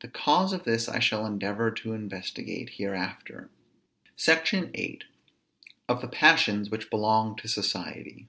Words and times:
The 0.00 0.08
cause 0.08 0.52
of 0.52 0.64
this 0.64 0.86
I 0.86 0.98
shall 0.98 1.24
endeavor 1.24 1.70
to 1.70 1.94
investigate 1.94 2.74
hereafter. 2.76 3.48
SECTION 4.14 4.70
VIII. 4.72 5.00
OF 5.88 6.02
THE 6.02 6.08
PASSIONS 6.08 6.68
WHICH 6.68 6.90
BELONG 6.90 7.36
TO 7.36 7.48
SOCIETY. 7.48 8.28